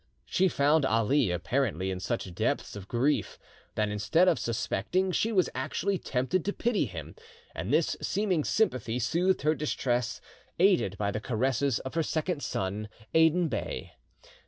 [0.25, 3.37] She found Ali apparently in such depths of grief,
[3.75, 7.13] that instead of suspecting, she was actually tempted to pity him,
[7.53, 10.19] and this seeming sympathy soothed her distress,
[10.57, 13.91] aided by the caresses of her second son, Aden Bey.